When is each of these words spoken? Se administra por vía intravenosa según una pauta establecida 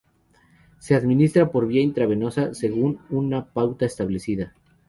Se 0.79 0.95
administra 0.95 1.51
por 1.51 1.67
vía 1.67 1.83
intravenosa 1.83 2.55
según 2.55 3.01
una 3.11 3.53
pauta 3.53 3.85
establecida 3.85 4.55